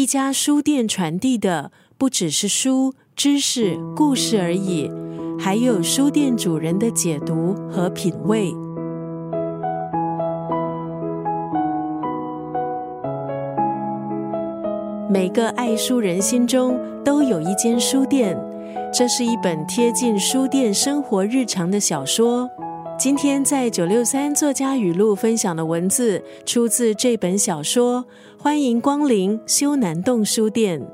[0.00, 4.90] 一家书店传递的不只是书、知识、故事而已，
[5.38, 8.50] 还有书店主人的解读和品味。
[15.10, 18.34] 每个爱书人心中都有一间书店，
[18.90, 22.48] 这是一本贴近书店生活日常的小说。
[23.00, 28.04] 今天在九六三作家语录分享的文字出自这本小说，
[28.38, 30.86] 欢迎光临修南洞书店。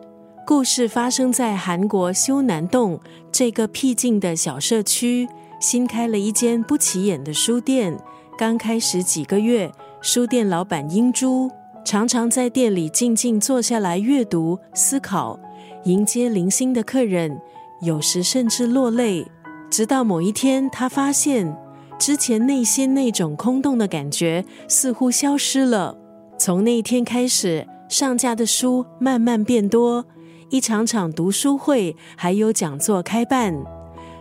[0.46, 3.00] 故事发生在韩国修南洞
[3.32, 5.26] 这个僻静的小社区，
[5.58, 7.98] 新开了一间不起眼的书店。
[8.38, 9.68] 刚开始几个月，
[10.00, 11.50] 书店老板英珠
[11.84, 15.36] 常常在店里静静坐下来阅读、思考，
[15.82, 17.36] 迎接零星的客人，
[17.82, 19.26] 有时甚至落泪。
[19.68, 21.65] 直到某一天，他发现。
[21.98, 25.96] 之前内心那种空洞的感觉似乎消失了。
[26.38, 30.04] 从那一天开始，上架的书慢慢变多，
[30.50, 33.54] 一场场读书会还有讲座开办。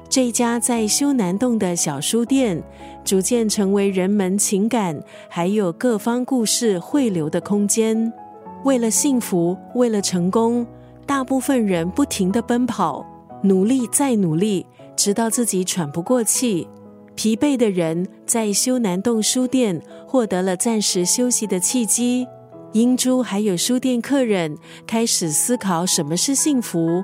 [0.08, 2.64] 这家在修南洞的小书店，
[3.04, 8.14] 逐渐成为人们情感还有各方故事汇流的空间。
[8.64, 10.66] 为了幸福，为了成功，
[11.06, 13.06] 大部分人不停的奔跑，
[13.44, 16.68] 努力再努力，直到自己喘不过气。
[17.16, 22.28] 疲惫的人在修南洞书店获得了暂时休息的契机。
[22.74, 27.04] 英珠还有书店客人开始思考什么是幸福，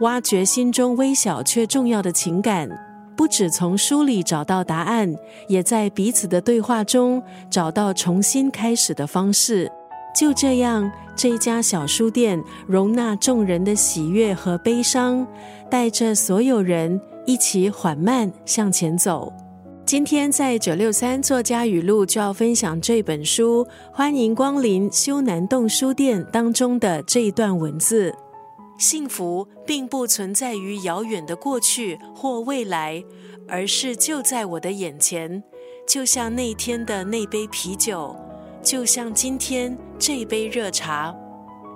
[0.00, 2.68] 挖掘心中微小却重要的情感。
[3.14, 5.14] 不只从书里找到答案，
[5.46, 9.70] 也在彼此的对话中找到重新开始的方式。
[10.16, 15.26] 就这样，这家小书店容纳众人的喜悦和悲伤，
[15.68, 19.30] 带着所有人一起缓慢向前走。
[19.90, 28.14] 今天在九六三作家语录就要分享这本书，欢迎光临修南洞书店当中的这一段文字：
[28.78, 33.02] 幸福并不存在于遥远的过去或未来，
[33.48, 35.42] 而是就在我的眼前，
[35.88, 38.14] 就像那天的那杯啤酒，
[38.62, 41.12] 就像今天这杯热茶。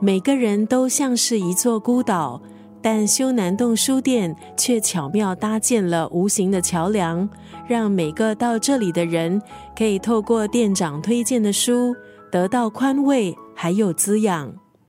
[0.00, 2.41] 每个人都像是一座孤岛。
[2.84, 7.27] 但修南洞书店却巧妙搭建了无形的桥梁，
[7.67, 9.41] 让每个到这里的人
[9.75, 11.97] 可以透过店长推荐的书
[12.31, 14.64] 得到宽慰，还有滋养。